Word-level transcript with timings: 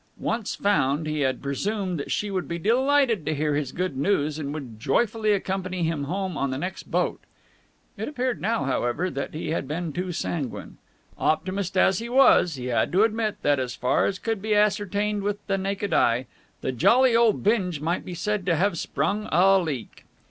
Once 0.17 0.55
found, 0.55 1.05
he 1.05 1.19
had 1.19 1.43
presumed 1.43 1.99
that 1.99 2.09
she 2.09 2.31
would 2.31 2.47
be 2.47 2.57
delighted 2.57 3.23
to 3.23 3.35
hear 3.35 3.53
his 3.53 3.71
good 3.71 3.95
news 3.95 4.39
and 4.39 4.51
would 4.51 4.79
joyfully 4.79 5.31
accompany 5.31 5.83
him 5.83 6.05
home 6.05 6.35
on 6.35 6.49
the 6.49 6.57
next 6.57 6.89
boat. 6.89 7.19
It 7.97 8.07
appeared 8.07 8.41
now, 8.41 8.63
however, 8.63 9.11
that 9.11 9.35
he 9.35 9.49
had 9.49 9.67
been 9.67 9.93
too 9.93 10.11
sanguine. 10.11 10.79
Optimist 11.19 11.77
as 11.77 11.99
he 11.99 12.09
was, 12.09 12.55
he 12.55 12.65
had 12.65 12.91
to 12.93 13.03
admit 13.03 13.43
that, 13.43 13.59
as 13.59 13.75
far 13.75 14.07
as 14.07 14.17
could 14.17 14.41
be 14.41 14.55
ascertained 14.55 15.21
with 15.21 15.45
the 15.45 15.59
naked 15.59 15.93
eye, 15.93 16.25
the 16.61 16.71
jolly 16.71 17.15
old 17.15 17.43
binge 17.43 17.79
might 17.79 18.03
be 18.03 18.15
said 18.15 18.43
to 18.47 18.55
have 18.55 18.79
sprung 18.79 19.29
a 19.31 19.59
leak. 19.59 20.05